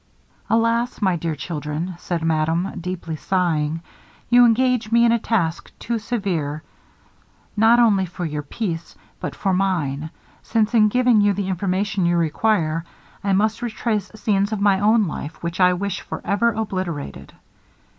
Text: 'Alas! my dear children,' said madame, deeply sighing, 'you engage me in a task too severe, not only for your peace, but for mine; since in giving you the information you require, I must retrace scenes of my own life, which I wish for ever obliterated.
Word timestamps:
'Alas! 0.49 0.99
my 0.99 1.15
dear 1.15 1.35
children,' 1.35 1.93
said 1.99 2.23
madame, 2.23 2.79
deeply 2.81 3.15
sighing, 3.15 3.83
'you 4.31 4.43
engage 4.47 4.91
me 4.91 5.05
in 5.05 5.11
a 5.11 5.19
task 5.19 5.71
too 5.77 5.99
severe, 5.99 6.63
not 7.55 7.77
only 7.77 8.07
for 8.07 8.25
your 8.25 8.41
peace, 8.41 8.95
but 9.19 9.35
for 9.35 9.53
mine; 9.53 10.09
since 10.41 10.73
in 10.73 10.87
giving 10.89 11.21
you 11.21 11.33
the 11.33 11.49
information 11.49 12.03
you 12.07 12.17
require, 12.17 12.83
I 13.23 13.33
must 13.33 13.61
retrace 13.61 14.09
scenes 14.15 14.51
of 14.51 14.59
my 14.59 14.79
own 14.79 15.05
life, 15.05 15.43
which 15.43 15.59
I 15.59 15.73
wish 15.73 16.01
for 16.01 16.19
ever 16.25 16.51
obliterated. 16.51 17.33